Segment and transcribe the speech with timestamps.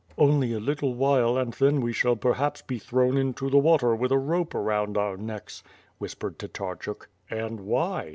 [0.17, 4.11] "Only a little while and then we shall perhaps be thrown into the water with
[4.11, 5.61] a rope around our necks,"
[5.99, 7.07] whispered Tatarchuk.
[7.29, 8.09] "And why?"